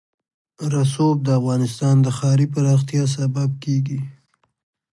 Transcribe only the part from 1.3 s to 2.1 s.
افغانستان د